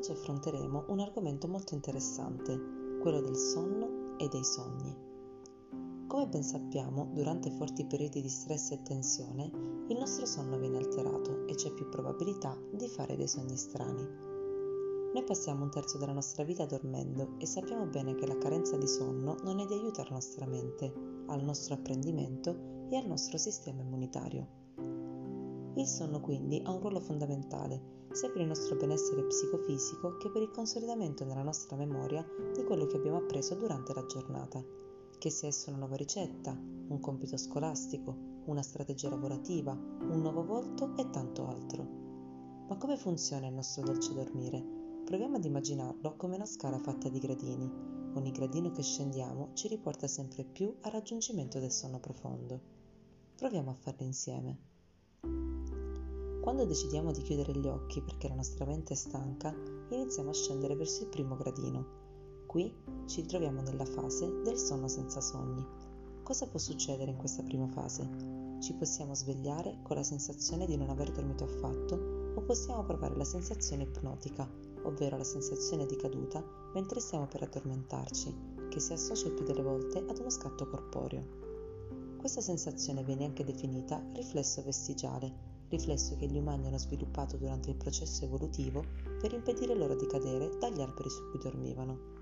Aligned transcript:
Oggi 0.00 0.12
affronteremo 0.12 0.84
un 0.86 1.00
argomento 1.00 1.46
molto 1.46 1.74
interessante, 1.74 2.58
quello 3.02 3.20
del 3.20 3.36
sonno 3.36 4.16
e 4.16 4.28
dei 4.28 4.42
sogni. 4.42 4.96
Come 6.06 6.26
ben 6.26 6.42
sappiamo, 6.42 7.10
durante 7.12 7.50
forti 7.50 7.84
periodi 7.84 8.22
di 8.22 8.28
stress 8.30 8.70
e 8.70 8.82
tensione, 8.82 9.50
il 9.88 9.98
nostro 9.98 10.24
sonno 10.24 10.58
viene 10.58 10.78
alterato 10.78 11.46
e 11.46 11.54
c'è 11.54 11.70
più 11.74 11.90
probabilità 11.90 12.56
di 12.72 12.88
fare 12.88 13.14
dei 13.14 13.28
sogni 13.28 13.58
strani. 13.58 14.02
Noi 15.12 15.22
passiamo 15.26 15.64
un 15.64 15.70
terzo 15.70 15.98
della 15.98 16.14
nostra 16.14 16.44
vita 16.44 16.64
dormendo 16.64 17.34
e 17.36 17.44
sappiamo 17.44 17.84
bene 17.84 18.14
che 18.14 18.26
la 18.26 18.38
carenza 18.38 18.78
di 18.78 18.88
sonno 18.88 19.36
non 19.42 19.60
è 19.60 19.66
di 19.66 19.74
aiuto 19.74 20.00
alla 20.00 20.12
nostra 20.12 20.46
mente, 20.46 20.90
al 21.26 21.44
nostro 21.44 21.74
apprendimento 21.74 22.86
e 22.88 22.96
al 22.96 23.06
nostro 23.06 23.36
sistema 23.36 23.82
immunitario. 23.82 24.48
Il 25.74 25.86
sonno 25.86 26.20
quindi 26.20 26.58
ha 26.64 26.70
un 26.70 26.80
ruolo 26.80 27.00
fondamentale 27.00 27.99
sia 28.12 28.30
per 28.30 28.40
il 28.40 28.48
nostro 28.48 28.76
benessere 28.76 29.24
psicofisico 29.24 30.16
che 30.16 30.30
per 30.30 30.42
il 30.42 30.50
consolidamento 30.50 31.24
nella 31.24 31.42
nostra 31.42 31.76
memoria 31.76 32.26
di 32.52 32.64
quello 32.64 32.86
che 32.86 32.96
abbiamo 32.96 33.18
appreso 33.18 33.54
durante 33.54 33.94
la 33.94 34.04
giornata, 34.06 34.62
che 35.18 35.30
sia 35.30 35.48
esso 35.48 35.70
una 35.70 35.78
nuova 35.78 35.96
ricetta, 35.96 36.50
un 36.50 36.98
compito 37.00 37.36
scolastico, 37.36 38.16
una 38.46 38.62
strategia 38.62 39.08
lavorativa, 39.08 39.72
un 39.72 40.20
nuovo 40.20 40.44
volto 40.44 40.96
e 40.96 41.08
tanto 41.10 41.46
altro. 41.46 41.84
Ma 42.68 42.76
come 42.76 42.96
funziona 42.96 43.46
il 43.46 43.54
nostro 43.54 43.82
dolce 43.82 44.14
dormire? 44.14 44.78
Proviamo 45.04 45.36
ad 45.36 45.44
immaginarlo 45.44 46.16
come 46.16 46.36
una 46.36 46.46
scala 46.46 46.78
fatta 46.78 47.08
di 47.08 47.18
gradini. 47.18 47.68
Ogni 48.14 48.30
gradino 48.32 48.70
che 48.72 48.82
scendiamo 48.82 49.50
ci 49.54 49.68
riporta 49.68 50.06
sempre 50.06 50.44
più 50.44 50.74
al 50.80 50.92
raggiungimento 50.92 51.58
del 51.58 51.70
sonno 51.72 52.00
profondo. 52.00 52.60
Proviamo 53.36 53.70
a 53.70 53.74
farlo 53.74 54.04
insieme. 54.04 54.69
Quando 56.40 56.64
decidiamo 56.64 57.12
di 57.12 57.20
chiudere 57.20 57.52
gli 57.52 57.66
occhi 57.66 58.00
perché 58.00 58.26
la 58.26 58.34
nostra 58.34 58.64
mente 58.64 58.94
è 58.94 58.96
stanca, 58.96 59.54
iniziamo 59.90 60.30
a 60.30 60.32
scendere 60.32 60.74
verso 60.74 61.02
il 61.02 61.10
primo 61.10 61.36
gradino. 61.36 61.84
Qui 62.46 62.74
ci 63.04 63.26
troviamo 63.26 63.60
nella 63.60 63.84
fase 63.84 64.40
del 64.42 64.56
sonno 64.56 64.88
senza 64.88 65.20
sogni. 65.20 65.62
Cosa 66.22 66.46
può 66.46 66.58
succedere 66.58 67.10
in 67.10 67.18
questa 67.18 67.42
prima 67.42 67.68
fase? 67.68 68.08
Ci 68.58 68.72
possiamo 68.72 69.14
svegliare 69.14 69.80
con 69.82 69.96
la 69.96 70.02
sensazione 70.02 70.64
di 70.64 70.78
non 70.78 70.88
aver 70.88 71.12
dormito 71.12 71.44
affatto 71.44 72.32
o 72.34 72.40
possiamo 72.40 72.84
provare 72.84 73.16
la 73.16 73.24
sensazione 73.24 73.82
ipnotica, 73.82 74.48
ovvero 74.84 75.18
la 75.18 75.24
sensazione 75.24 75.84
di 75.84 75.96
caduta 75.96 76.42
mentre 76.72 77.00
stiamo 77.00 77.26
per 77.26 77.42
addormentarci, 77.42 78.34
che 78.70 78.80
si 78.80 78.94
associa 78.94 79.26
il 79.26 79.34
più 79.34 79.44
delle 79.44 79.62
volte 79.62 79.98
ad 79.98 80.18
uno 80.18 80.30
scatto 80.30 80.66
corporeo. 80.66 82.16
Questa 82.16 82.40
sensazione 82.40 83.04
viene 83.04 83.26
anche 83.26 83.44
definita 83.44 84.02
riflesso 84.14 84.62
vestigiale 84.62 85.49
riflesso 85.70 86.16
che 86.16 86.26
gli 86.26 86.36
umani 86.36 86.66
hanno 86.66 86.78
sviluppato 86.78 87.36
durante 87.36 87.70
il 87.70 87.76
processo 87.76 88.24
evolutivo 88.24 88.84
per 89.20 89.32
impedire 89.32 89.74
loro 89.74 89.96
di 89.96 90.06
cadere 90.06 90.58
dagli 90.58 90.80
alberi 90.80 91.08
su 91.08 91.30
cui 91.30 91.38
dormivano. 91.38 92.18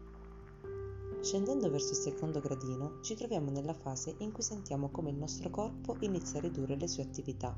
Scendendo 1.21 1.69
verso 1.69 1.91
il 1.91 1.97
secondo 1.97 2.41
gradino 2.41 3.01
ci 3.03 3.17
troviamo 3.17 3.51
nella 3.51 3.75
fase 3.75 4.15
in 4.19 4.31
cui 4.31 4.43
sentiamo 4.43 4.91
come 4.91 5.11
il 5.11 5.17
nostro 5.17 5.51
corpo 5.51 5.97
inizia 6.01 6.39
a 6.39 6.43
ridurre 6.43 6.77
le 6.77 6.87
sue 6.87 7.03
attività, 7.03 7.57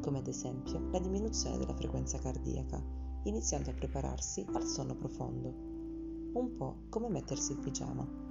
come 0.00 0.18
ad 0.18 0.28
esempio 0.28 0.88
la 0.90 1.00
diminuzione 1.00 1.58
della 1.58 1.74
frequenza 1.74 2.18
cardiaca, 2.18 2.80
iniziando 3.24 3.70
a 3.70 3.74
prepararsi 3.74 4.46
al 4.52 4.64
sonno 4.64 4.94
profondo, 4.94 5.48
un 6.32 6.54
po' 6.56 6.82
come 6.88 7.08
mettersi 7.08 7.52
il 7.52 7.58
pigiama. 7.58 8.29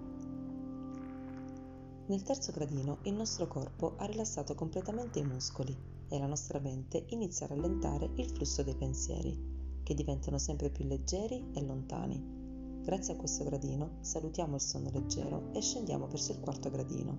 Nel 2.10 2.24
terzo 2.24 2.52
gradino 2.52 2.98
il 3.04 3.14
nostro 3.14 3.48
corpo 3.48 3.94
ha 3.98 4.06
rilassato 4.06 4.56
completamente 4.56 5.20
i 5.20 5.24
muscoli 5.24 5.78
e 6.08 6.18
la 6.18 6.26
nostra 6.26 6.58
mente 6.58 7.06
inizia 7.10 7.46
a 7.46 7.50
rallentare 7.50 8.10
il 8.16 8.28
flusso 8.32 8.64
dei 8.64 8.74
pensieri, 8.74 9.82
che 9.84 9.94
diventano 9.94 10.40
sempre 10.40 10.72
più 10.72 10.86
leggeri 10.86 11.52
e 11.54 11.62
lontani. 11.64 12.82
Grazie 12.82 13.14
a 13.14 13.16
questo 13.16 13.44
gradino 13.44 13.98
salutiamo 14.00 14.56
il 14.56 14.62
sonno 14.62 14.90
leggero 14.90 15.53
e 15.53 15.62
scendiamo 15.62 16.08
verso 16.08 16.31
il 16.31 16.40
quarto 16.40 16.72
gradino. 16.72 17.18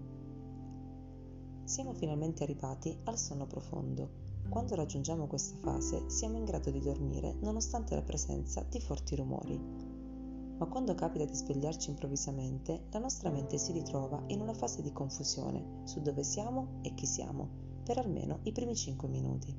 Siamo 1.63 1.93
finalmente 1.93 2.43
arrivati 2.43 2.99
al 3.05 3.17
sonno 3.17 3.47
profondo. 3.47 4.11
Quando 4.49 4.75
raggiungiamo 4.75 5.29
questa 5.29 5.57
fase 5.59 6.11
siamo 6.11 6.37
in 6.37 6.45
grado 6.45 6.73
di 6.73 6.81
dormire 6.81 7.37
nonostante 7.43 7.95
la 7.95 8.03
presenza 8.03 8.67
di 8.69 8.81
forti 8.81 9.15
rumori. 9.15 9.90
Ma 10.61 10.67
quando 10.67 10.95
capita 10.95 11.25
di 11.25 11.35
svegliarci 11.35 11.89
improvvisamente, 11.89 12.83
la 12.91 12.99
nostra 12.99 13.31
mente 13.31 13.57
si 13.57 13.73
ritrova 13.73 14.23
in 14.27 14.43
una 14.43 14.53
fase 14.53 14.83
di 14.83 14.93
confusione 14.93 15.81
su 15.85 16.03
dove 16.03 16.23
siamo 16.23 16.81
e 16.83 16.93
chi 16.93 17.07
siamo 17.07 17.49
per 17.83 17.97
almeno 17.97 18.41
i 18.43 18.53
primi 18.53 18.77
5 18.77 19.09
minuti. 19.09 19.57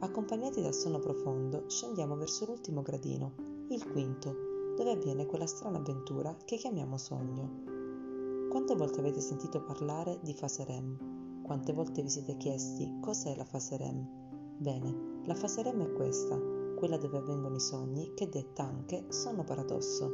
Accompagnati 0.00 0.60
dal 0.60 0.74
sonno 0.74 0.98
profondo, 0.98 1.68
scendiamo 1.68 2.16
verso 2.16 2.44
l'ultimo 2.44 2.82
gradino, 2.82 3.34
il 3.68 3.88
quinto, 3.88 4.34
dove 4.76 4.90
avviene 4.90 5.26
quella 5.26 5.46
strana 5.46 5.78
avventura 5.78 6.36
che 6.44 6.56
chiamiamo 6.56 6.98
sogno. 6.98 8.48
Quante 8.50 8.74
volte 8.74 8.98
avete 8.98 9.20
sentito 9.20 9.62
parlare 9.62 10.18
di 10.22 10.34
fase 10.34 10.64
REM? 10.64 11.42
Quante 11.42 11.72
volte 11.72 12.02
vi 12.02 12.10
siete 12.10 12.36
chiesti 12.36 12.98
cos'è 13.00 13.36
la 13.36 13.44
fase 13.44 13.76
REM? 13.76 14.08
Bene, 14.56 15.20
la 15.26 15.36
fase 15.36 15.62
REM 15.62 15.84
è 15.84 15.92
questa, 15.92 16.59
quella 16.80 16.96
dove 16.96 17.18
avvengono 17.18 17.56
i 17.56 17.60
sogni 17.60 18.14
che 18.14 18.30
detta 18.30 18.62
anche 18.62 19.04
sonno 19.10 19.44
paradosso. 19.44 20.10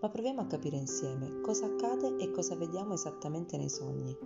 Ma 0.00 0.08
proviamo 0.08 0.40
a 0.40 0.46
capire 0.46 0.76
insieme 0.76 1.40
cosa 1.40 1.66
accade 1.66 2.16
e 2.16 2.30
cosa 2.30 2.54
vediamo 2.54 2.94
esattamente 2.94 3.56
nei 3.56 3.68
sogni. 3.68 4.16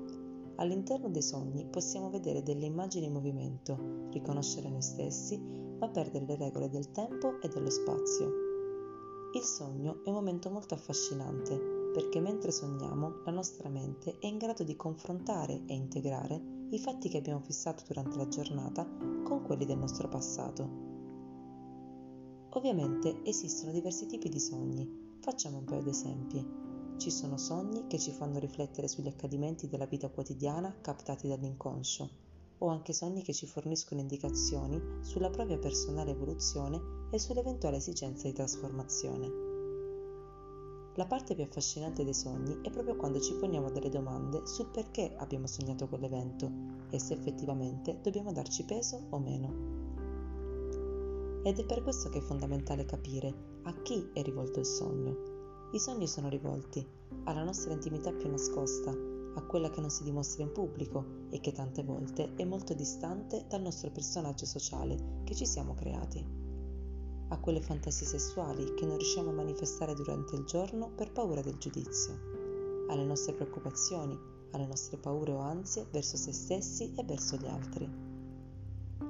All'interno 0.57 1.09
dei 1.09 1.23
sogni 1.23 1.65
possiamo 1.65 2.11
vedere 2.11 2.43
delle 2.43 2.67
immagini 2.67 3.07
in 3.07 3.15
movimento, 3.15 4.09
riconoscere 4.11 4.69
noi 4.69 4.83
stessi, 4.83 5.39
ma 5.39 5.89
perdere 5.89 6.27
le 6.27 6.37
regole 6.37 6.69
del 6.69 6.91
tempo 6.91 7.41
e 7.41 7.49
dello 7.49 7.71
spazio. 7.71 8.31
Il 9.33 9.43
sogno 9.43 10.05
è 10.05 10.11
un 10.11 10.17
momento 10.17 10.51
molto 10.51 10.75
affascinante 10.75 11.59
perché 11.95 12.21
mentre 12.21 12.51
sogniamo 12.51 13.23
la 13.25 13.33
nostra 13.33 13.71
mente 13.71 14.19
è 14.19 14.27
in 14.27 14.37
grado 14.37 14.65
di 14.65 14.77
confrontare 14.77 15.63
e 15.65 15.73
integrare 15.73 16.62
i 16.73 16.79
fatti 16.79 17.11
che 17.11 17.19
abbiamo 17.19 17.41
fissato 17.41 17.85
durante 17.87 18.17
la 18.17 18.29
giornata 18.29 18.89
con 19.25 19.43
quelli 19.43 19.67
del 19.67 19.77
nostro 19.77 20.09
passato. 20.09 20.91
Ovviamente 22.49 23.21
esistono 23.25 23.73
diversi 23.73 24.07
tipi 24.07 24.31
di 24.31 24.41
sogni, 24.41 25.19
facciamo 25.21 25.59
un 25.59 25.65
paio 25.65 25.83
di 25.83 25.91
esempi. 25.91 26.61
Ci 26.97 27.11
sono 27.11 27.37
sogni 27.37 27.87
che 27.89 27.99
ci 27.99 28.11
fanno 28.11 28.39
riflettere 28.39 28.89
sugli 28.89 29.09
accadimenti 29.09 29.69
della 29.69 29.85
vita 29.85 30.09
quotidiana 30.09 30.75
captati 30.81 31.29
dall'inconscio, 31.29 32.09
o 32.59 32.69
anche 32.69 32.95
sogni 32.95 33.23
che 33.23 33.35
ci 33.35 33.47
forniscono 33.47 34.01
indicazioni 34.01 34.81
sulla 35.03 35.29
propria 35.29 35.59
personale 35.59 36.13
evoluzione 36.13 36.81
e 37.11 37.19
sull'eventuale 37.19 37.77
esigenza 37.77 38.29
di 38.29 38.33
trasformazione. 38.33 39.52
La 40.95 41.07
parte 41.07 41.35
più 41.35 41.45
affascinante 41.45 42.05
dei 42.05 42.15
sogni 42.15 42.61
è 42.63 42.71
proprio 42.71 42.97
quando 42.97 43.21
ci 43.21 43.35
poniamo 43.35 43.71
delle 43.71 43.89
domande 43.89 44.47
sul 44.47 44.67
perché 44.67 45.15
abbiamo 45.17 45.47
sognato 45.47 45.89
quell'evento 45.89 46.51
e 46.91 46.99
se 46.99 47.15
effettivamente 47.15 47.99
dobbiamo 48.03 48.33
darci 48.33 48.65
peso 48.65 49.07
o 49.11 49.19
meno. 49.19 49.71
Ed 51.45 51.59
è 51.59 51.65
per 51.65 51.83
questo 51.83 52.09
che 52.09 52.19
è 52.19 52.23
fondamentale 52.23 52.85
capire 52.85 53.61
a 53.63 53.75
chi 53.83 54.11
è 54.13 54.23
rivolto 54.23 54.61
il 54.61 54.67
sogno 54.67 55.41
i 55.73 55.79
sogni 55.79 56.07
sono 56.07 56.29
rivolti 56.29 56.87
alla 57.25 57.45
nostra 57.45 57.73
intimità 57.73 58.13
più 58.13 58.29
nascosta, 58.31 58.91
a 58.91 59.43
quella 59.47 59.71
che 59.71 59.81
non 59.81 59.89
si 59.89 60.05
dimostra 60.05 60.43
in 60.43 60.53
pubblico 60.53 61.25
e 61.31 61.41
che 61.41 61.53
tante 61.53 61.83
volte 61.83 62.35
è 62.35 62.45
molto 62.45 62.75
distante 62.75 63.47
dal 63.49 63.63
nostro 63.63 63.91
personaggio 63.91 64.45
sociale 64.45 65.23
che 65.25 65.35
ci 65.35 65.47
siamo 65.47 65.73
creati, 65.73 66.42
a 67.33 67.39
quelle 67.39 67.61
fantasie 67.61 68.07
sessuali 68.07 68.75
che 68.75 68.87
non 68.87 68.97
riusciamo 68.99 69.31
a 69.31 69.35
manifestare 69.35 69.95
durante 69.95 70.37
il 70.37 70.45
giorno 70.45 70.91
per 70.95 71.13
paura 71.13 71.41
del 71.41 71.57
giudizio, 71.57 72.13
alle 72.89 73.05
nostre 73.05 73.33
preoccupazioni, 73.33 74.19
alle 74.53 74.67
nostre 74.67 74.99
paure 74.99 75.33
o 75.33 75.39
ansie 75.39 75.87
verso 75.91 76.17
se 76.17 76.33
stessi 76.33 76.93
e 76.95 77.05
verso 77.05 77.37
gli 77.37 77.47
altri. 77.47 77.91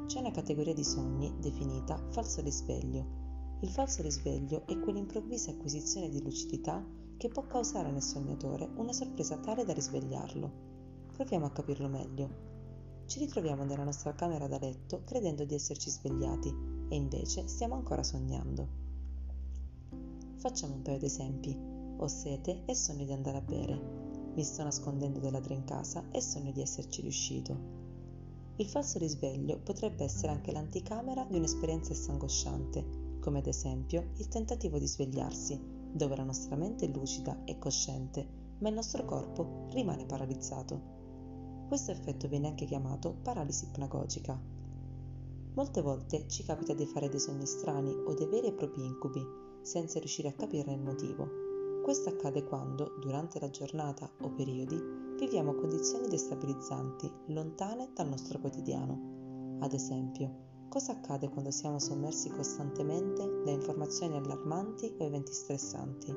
C'è 0.07 0.21
una 0.21 0.31
categoria 0.31 0.75
di 0.75 0.85
sogni 0.85 1.35
definita 1.39 2.01
falso 2.11 2.41
risveglio 2.41 3.23
il 3.63 3.71
falso 3.71 4.03
risveglio 4.03 4.67
è 4.67 4.77
quell'improvvisa 4.77 5.53
acquisizione 5.53 6.09
di 6.09 6.21
lucidità 6.21 6.85
che 7.17 7.29
può 7.29 7.47
causare 7.47 7.93
nel 7.93 8.03
sognatore 8.03 8.69
una 8.75 8.93
sorpresa 8.93 9.37
tale 9.37 9.65
da 9.65 9.73
risvegliarlo. 9.73 10.51
Proviamo 11.13 11.47
a 11.47 11.53
capirlo 11.53 11.87
meglio. 11.87 12.29
Ci 13.07 13.21
ritroviamo 13.21 13.63
nella 13.63 13.85
nostra 13.85 14.15
camera 14.15 14.49
da 14.49 14.59
letto 14.59 15.03
credendo 15.05 15.45
di 15.45 15.55
esserci 15.55 15.91
svegliati 15.91 16.82
e 16.93 16.97
invece 16.97 17.49
stiamo 17.49 17.75
ancora 17.75 18.03
sognando. 18.03 18.69
Facciamo 20.37 20.75
un 20.75 20.83
paio 20.83 20.99
di 20.99 21.07
esempi. 21.07 21.57
Ho 21.97 22.07
sete 22.07 22.65
e 22.67 22.75
sogno 22.75 23.07
di 23.07 23.13
andare 23.13 23.39
a 23.39 23.41
bere. 23.41 23.81
Mi 24.35 24.45
sto 24.45 24.63
nascondendo 24.63 25.19
in 25.55 25.65
casa 25.65 26.05
e 26.11 26.21
sogno 26.21 26.53
di 26.53 26.61
esserci 26.61 27.01
riuscito. 27.01 27.57
Il 28.57 28.67
falso 28.67 28.99
risveglio 28.99 29.59
potrebbe 29.59 30.05
essere 30.05 30.33
anche 30.33 30.53
l'anticamera 30.53 31.25
di 31.25 31.39
un'esperienza 31.39 31.95
angosciante 32.13 33.17
come 33.21 33.39
ad 33.39 33.47
esempio 33.47 34.11
il 34.17 34.29
tentativo 34.29 34.79
di 34.79 34.87
svegliarsi, 34.87 35.59
dove 35.93 36.15
la 36.15 36.25
nostra 36.25 36.57
mente 36.57 36.85
è 36.85 36.89
lucida 36.93 37.45
e 37.45 37.57
cosciente, 37.59 38.27
ma 38.59 38.69
il 38.69 38.75
nostro 38.75 39.07
corpo 39.07 39.69
rimane 39.71 40.05
paralizzato. 40.05 41.65
Questo 41.69 41.91
effetto 41.91 42.29
viene 42.29 42.49
anche 42.49 42.67
chiamato 42.67 43.15
paralisi 43.23 43.65
ipnagogica. 43.65 44.62
Molte 45.55 45.83
volte 45.83 46.27
ci 46.29 46.45
capita 46.45 46.73
di 46.73 46.87
fare 46.87 47.11
dei 47.11 47.21
sogni 47.21 47.45
strani 47.45 47.95
o 48.07 48.15
dei 48.15 48.27
veri 48.27 48.47
e 48.47 48.53
propri 48.53 48.87
incubi, 48.87 49.23
senza 49.61 49.99
riuscire 49.99 50.29
a 50.29 50.33
capirne 50.33 50.73
il 50.73 50.81
motivo. 50.81 51.29
Questo 51.83 52.09
accade 52.09 52.43
quando, 52.45 52.95
durante 52.99 53.39
la 53.39 53.51
giornata 53.51 54.11
o 54.23 54.31
periodi, 54.31 54.81
viviamo 55.19 55.55
condizioni 55.55 56.09
destabilizzanti, 56.09 57.13
lontane 57.27 57.91
dal 57.93 58.09
nostro 58.09 58.39
quotidiano. 58.39 59.59
Ad 59.61 59.75
esempio, 59.75 60.69
cosa 60.71 60.93
accade 60.93 61.29
quando 61.29 61.51
siamo 61.51 61.79
sommersi 61.79 62.31
costantemente 62.31 63.43
da 63.45 63.51
informazioni 63.51 64.17
allarmanti 64.17 64.95
o 64.99 65.05
eventi 65.05 65.33
stressanti? 65.33 66.15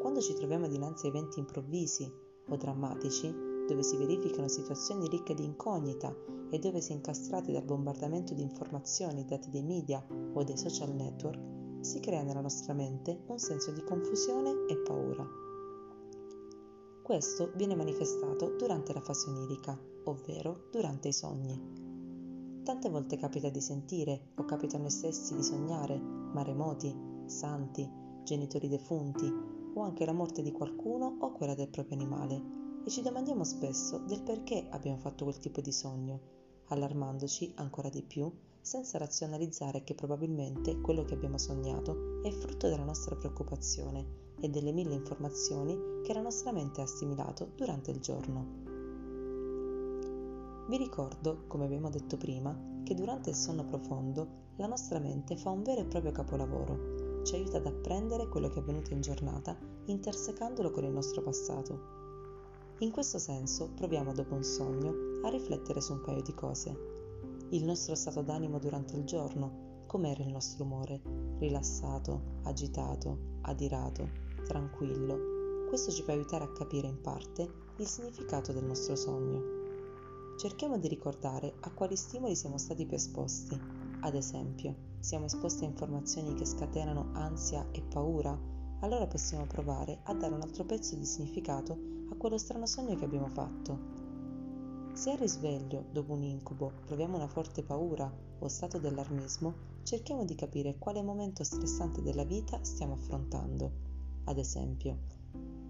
Quando 0.00 0.20
ci 0.20 0.32
troviamo 0.32 0.66
dinanzi 0.66 1.06
a 1.06 1.08
eventi 1.10 1.40
improvvisi 1.40 2.10
o 2.48 2.56
drammatici, 2.56 3.30
dove 3.66 3.82
si 3.82 3.98
verificano 3.98 4.48
situazioni 4.48 5.08
ricche 5.08 5.34
di 5.34 5.44
incognita 5.44 6.14
e 6.50 6.58
dove 6.58 6.80
si 6.80 6.92
è 6.92 6.94
incastrati 6.94 7.52
dal 7.52 7.64
bombardamento 7.64 8.34
di 8.34 8.42
informazioni 8.42 9.24
date 9.24 9.50
dai 9.50 9.62
media 9.62 10.04
o 10.32 10.42
dai 10.44 10.56
social 10.56 10.94
network, 10.94 11.84
si 11.84 12.00
crea 12.00 12.22
nella 12.22 12.40
nostra 12.40 12.72
mente 12.74 13.22
un 13.26 13.38
senso 13.38 13.72
di 13.72 13.82
confusione 13.82 14.66
e 14.68 14.76
paura. 14.78 15.26
Questo 17.02 17.52
viene 17.54 17.76
manifestato 17.76 18.56
durante 18.56 18.92
la 18.92 19.00
fase 19.00 19.30
onirica, 19.30 19.78
ovvero 20.04 20.66
durante 20.70 21.08
i 21.08 21.12
sogni. 21.12 21.84
Tante 22.64 22.88
volte 22.88 23.16
capita 23.16 23.48
di 23.48 23.60
sentire 23.60 24.32
o 24.34 24.44
capita 24.44 24.76
a 24.76 24.80
noi 24.80 24.90
stessi 24.90 25.36
di 25.36 25.42
sognare 25.42 25.96
maremoti, 25.98 26.92
santi, 27.26 27.88
genitori 28.24 28.68
defunti 28.68 29.32
o 29.74 29.82
anche 29.82 30.04
la 30.04 30.12
morte 30.12 30.42
di 30.42 30.50
qualcuno 30.50 31.16
o 31.20 31.30
quella 31.30 31.54
del 31.54 31.68
proprio 31.68 31.96
animale 31.96 32.42
e 32.84 32.90
ci 32.90 33.02
domandiamo 33.02 33.44
spesso 33.44 33.98
del 33.98 34.22
perché 34.22 34.66
abbiamo 34.70 34.98
fatto 34.98 35.24
quel 35.24 35.38
tipo 35.38 35.60
di 35.60 35.70
sogno, 35.70 36.20
allarmandoci 36.68 37.52
ancora 37.56 37.88
di 37.88 38.02
più 38.02 38.30
senza 38.60 38.98
razionalizzare 38.98 39.84
che 39.84 39.94
probabilmente 39.94 40.80
quello 40.80 41.04
che 41.04 41.14
abbiamo 41.14 41.38
sognato 41.38 42.20
è 42.22 42.30
frutto 42.30 42.68
della 42.68 42.84
nostra 42.84 43.14
preoccupazione 43.14 44.24
e 44.40 44.48
delle 44.48 44.72
mille 44.72 44.94
informazioni 44.94 46.02
che 46.02 46.12
la 46.12 46.20
nostra 46.20 46.52
mente 46.52 46.80
ha 46.80 46.84
assimilato 46.84 47.52
durante 47.54 47.90
il 47.90 48.00
giorno. 48.00 48.64
Vi 50.68 50.76
ricordo, 50.76 51.44
come 51.46 51.64
abbiamo 51.64 51.90
detto 51.90 52.16
prima, 52.16 52.56
che 52.82 52.94
durante 52.94 53.30
il 53.30 53.36
sonno 53.36 53.64
profondo 53.64 54.44
la 54.56 54.66
nostra 54.66 54.98
mente 54.98 55.36
fa 55.36 55.50
un 55.50 55.62
vero 55.62 55.82
e 55.82 55.86
proprio 55.86 56.10
capolavoro, 56.10 57.22
ci 57.22 57.36
aiuta 57.36 57.58
ad 57.58 57.66
apprendere 57.66 58.28
quello 58.28 58.48
che 58.48 58.58
è 58.58 58.62
avvenuto 58.62 58.92
in 58.92 59.00
giornata 59.00 59.56
intersecandolo 59.86 60.70
con 60.70 60.84
il 60.84 60.92
nostro 60.92 61.22
passato 61.22 61.96
in 62.80 62.90
questo 62.90 63.18
senso 63.18 63.70
proviamo 63.74 64.12
dopo 64.12 64.34
un 64.34 64.44
sogno 64.44 65.05
a 65.22 65.28
riflettere 65.28 65.80
su 65.80 65.92
un 65.92 66.00
paio 66.00 66.22
di 66.22 66.34
cose. 66.34 66.94
Il 67.50 67.64
nostro 67.64 67.94
stato 67.94 68.22
d'animo 68.22 68.58
durante 68.58 68.96
il 68.96 69.04
giorno, 69.04 69.84
com'era 69.86 70.22
il 70.22 70.30
nostro 70.30 70.64
umore, 70.64 71.00
rilassato, 71.38 72.40
agitato, 72.42 73.18
adirato, 73.42 74.08
tranquillo. 74.44 75.68
Questo 75.68 75.90
ci 75.90 76.02
può 76.02 76.12
aiutare 76.12 76.44
a 76.44 76.52
capire 76.52 76.86
in 76.86 77.00
parte 77.00 77.48
il 77.76 77.86
significato 77.86 78.52
del 78.52 78.64
nostro 78.64 78.96
sogno. 78.96 79.42
Cerchiamo 80.38 80.78
di 80.78 80.88
ricordare 80.88 81.54
a 81.60 81.70
quali 81.70 81.96
stimoli 81.96 82.36
siamo 82.36 82.58
stati 82.58 82.84
più 82.84 82.96
esposti. 82.96 83.58
Ad 84.00 84.14
esempio, 84.14 84.74
siamo 85.00 85.24
esposti 85.24 85.64
a 85.64 85.68
informazioni 85.68 86.34
che 86.34 86.44
scatenano 86.44 87.10
ansia 87.12 87.66
e 87.72 87.80
paura? 87.80 88.38
Allora 88.80 89.06
possiamo 89.06 89.46
provare 89.46 90.00
a 90.04 90.14
dare 90.14 90.34
un 90.34 90.42
altro 90.42 90.64
pezzo 90.64 90.94
di 90.94 91.06
significato 91.06 91.78
a 92.10 92.16
quello 92.16 92.36
strano 92.38 92.66
sogno 92.66 92.96
che 92.96 93.04
abbiamo 93.04 93.28
fatto. 93.28 93.95
Se 94.96 95.10
al 95.10 95.18
risveglio, 95.18 95.84
dopo 95.92 96.14
un 96.14 96.22
incubo, 96.22 96.72
proviamo 96.86 97.16
una 97.16 97.28
forte 97.28 97.62
paura 97.62 98.10
o 98.38 98.48
stato 98.48 98.78
di 98.78 98.86
allarmismo, 98.86 99.54
cerchiamo 99.82 100.24
di 100.24 100.34
capire 100.34 100.78
quale 100.78 101.02
momento 101.02 101.44
stressante 101.44 102.00
della 102.00 102.24
vita 102.24 102.64
stiamo 102.64 102.94
affrontando. 102.94 103.72
Ad 104.24 104.38
esempio, 104.38 105.00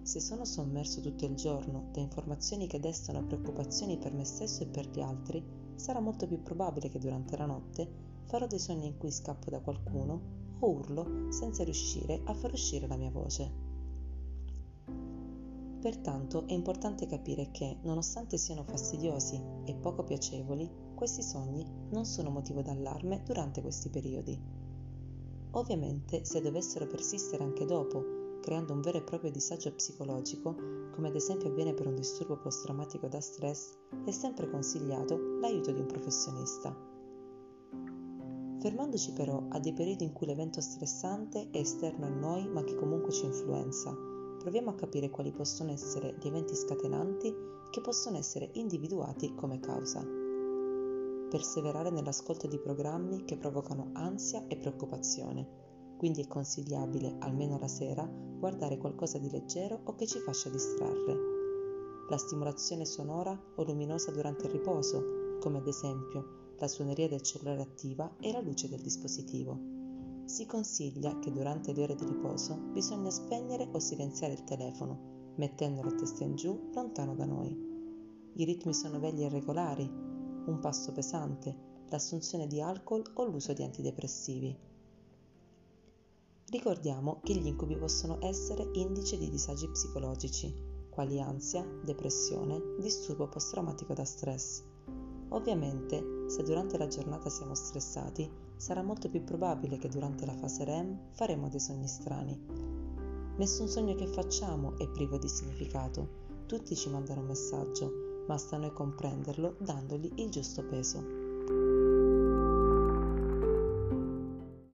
se 0.03 0.21
sono 0.21 0.45
sommerso 0.45 1.01
tutto 1.01 1.25
il 1.25 1.35
giorno 1.35 1.89
da 1.93 1.99
informazioni 1.99 2.69
che 2.69 2.79
destano 2.79 3.27
preoccupazioni 3.27 3.99
per 3.99 4.13
me 4.13 4.25
stesso 4.25 4.63
e 4.63 4.67
per 4.67 4.87
gli 4.87 5.01
altri, 5.01 5.45
sarà 5.75 5.99
molto 5.99 6.29
più 6.29 6.41
probabile 6.41 6.89
che 6.89 7.01
durante 7.01 7.37
la 7.37 7.47
notte 7.47 7.89
farò 8.27 8.47
dei 8.47 8.61
sogni 8.61 8.87
in 8.87 8.97
cui 8.97 9.11
scappo 9.11 9.51
da 9.51 9.59
qualcuno 9.59 10.21
o 10.61 10.71
urlo 10.71 11.33
senza 11.33 11.65
riuscire 11.65 12.21
a 12.27 12.33
far 12.33 12.53
uscire 12.53 12.87
la 12.87 12.97
mia 12.97 13.11
voce. 13.11 13.66
Pertanto 15.87 16.49
è 16.49 16.53
importante 16.53 17.07
capire 17.07 17.53
che, 17.53 17.79
nonostante 17.83 18.39
siano 18.39 18.65
fastidiosi 18.65 19.41
e 19.67 19.77
poco 19.77 20.03
piacevoli, 20.03 20.69
questi 20.97 21.23
sogni 21.23 21.65
non 21.91 22.05
sono 22.05 22.29
motivo 22.29 22.61
d'allarme 22.61 23.23
durante 23.25 23.63
questi 23.63 23.89
periodi. 23.89 24.37
Ovviamente, 25.53 26.25
se 26.25 26.41
dovessero 26.41 26.89
persistere 26.89 27.45
anche 27.45 27.65
dopo, 27.67 28.41
creando 28.41 28.73
un 28.73 28.81
vero 28.81 28.99
e 28.99 29.05
proprio 29.05 29.31
disagio 29.31 29.73
psicologico, 29.75 30.57
come 30.91 31.07
ad 31.07 31.15
esempio 31.15 31.51
avviene 31.51 31.73
per 31.73 31.87
un 31.87 31.95
disturbo 31.95 32.37
post-traumatico 32.37 33.07
da 33.07 33.21
stress, 33.21 33.77
è 34.05 34.11
sempre 34.11 34.51
consigliato 34.51 35.39
l'aiuto 35.41 35.71
di 35.71 35.79
un 35.79 35.87
professionista. 35.87 36.77
Fermandoci 38.59 39.13
però 39.13 39.41
a 39.51 39.61
dei 39.61 39.73
periodi 39.73 40.03
in 40.03 40.13
cui 40.13 40.27
l'evento 40.27 40.61
stressante 40.61 41.49
è 41.53 41.59
esterno 41.59 42.07
a 42.07 42.09
noi 42.09 42.49
ma 42.49 42.65
che 42.65 42.75
comunque 42.75 43.13
ci 43.13 43.25
influenza, 43.25 44.15
proviamo 44.47 44.71
a 44.71 44.75
capire 44.75 45.11
quali 45.11 45.33
possono 45.33 45.73
essere 45.73 46.15
gli 46.21 46.29
eventi 46.29 46.55
scatenanti 46.55 47.35
che 47.69 47.81
possono 47.81 48.17
essere 48.17 48.51
individuati 48.53 49.35
come 49.35 49.59
causa. 49.59 50.07
Perseverare 51.29 51.91
nell'ascolto 51.91 52.47
di 52.47 52.57
programmi 52.57 53.25
che 53.25 53.37
provocano 53.37 53.91
ansia 53.95 54.47
e 54.47 54.57
preoccupazione, 54.57 55.95
quindi 55.97 56.23
è 56.23 56.29
consigliabile, 56.29 57.17
almeno 57.19 57.59
la 57.59 57.67
sera, 57.67 58.09
guardare 58.09 58.79
qualcosa 58.79 59.19
di 59.19 59.29
leggero 59.33 59.81
o 59.83 59.97
che 59.97 60.07
ci 60.07 60.21
faccia 60.21 60.49
distrarre. 60.49 61.17
La 62.09 62.17
stimolazione 62.17 62.85
sonora 62.85 63.37
o 63.57 63.65
luminosa 63.65 64.13
durante 64.13 64.47
il 64.47 64.53
riposo, 64.53 65.39
come 65.41 65.59
ad 65.59 65.67
esempio 65.67 66.55
la 66.59 66.69
suoneria 66.69 67.09
del 67.09 67.23
cellulare 67.23 67.63
attiva 67.63 68.15
e 68.21 68.31
la 68.31 68.41
luce 68.41 68.69
del 68.69 68.81
dispositivo 68.81 69.76
si 70.27 70.45
consiglia 70.45 71.19
che 71.21 71.31
durante 71.31 71.73
le 71.73 71.83
ore 71.83 71.95
di 71.95 72.05
riposo 72.05 72.57
bisogna 72.73 73.11
spegnere 73.11 73.69
o 73.71 73.79
silenziare 73.79 74.33
il 74.33 74.45
telefono, 74.45 75.33
mettendolo 75.37 75.89
a 75.89 75.95
testa 75.95 76.25
in 76.25 76.35
giù 76.35 76.71
lontano 76.75 77.15
da 77.15 77.25
noi. 77.25 77.57
I 78.35 78.45
ritmi 78.45 78.75
sono 78.75 78.99
vegli 78.99 79.23
e 79.23 79.29
regolari, 79.29 79.85
un 79.85 80.59
passo 80.61 80.93
pesante, 80.93 81.85
l'assunzione 81.89 82.49
di 82.49 82.61
alcol 82.61 83.05
o 83.15 83.25
l'uso 83.25 83.53
di 83.53 83.63
antidepressivi. 83.63 84.59
Ricordiamo 86.49 87.21
che 87.23 87.35
gli 87.35 87.47
incubi 87.47 87.77
possono 87.77 88.19
essere 88.21 88.69
indice 88.75 89.17
di 89.19 89.31
disagi 89.31 89.69
psicologici, 89.69 90.53
quali 90.91 91.21
ansia, 91.21 91.65
depressione, 91.85 92.61
disturbo 92.81 93.29
post-traumatico 93.29 93.95
da 93.95 94.05
stress. 94.05 94.63
Ovviamente, 95.31 96.16
se 96.27 96.43
durante 96.43 96.77
la 96.79 96.89
giornata 96.89 97.29
siamo 97.29 97.55
stressati, 97.55 98.29
sarà 98.57 98.83
molto 98.83 99.09
più 99.09 99.23
probabile 99.25 99.79
che 99.79 99.89
durante 99.89 100.27
la 100.27 100.35
fase 100.35 100.65
REM 100.65 100.99
faremo 101.13 101.49
dei 101.49 101.61
sogni 101.61 101.89
strani. 101.89 102.39
Nessun 103.37 103.69
sogno 103.69 103.95
che 103.95 104.07
facciamo 104.07 104.77
è 104.79 104.89
privo 104.89 105.19
di 105.19 105.29
significato, 105.29 106.25
tutti 106.47 106.75
ci 106.75 106.89
mandano 106.91 107.21
un 107.21 107.27
messaggio, 107.27 108.25
ma 108.27 108.37
sta 108.39 108.57
a 108.57 108.61
noi 108.61 108.73
comprenderlo 108.73 109.57
dandogli 109.59 110.11
il 110.17 110.31
giusto 110.31 110.65
peso. 110.65 111.16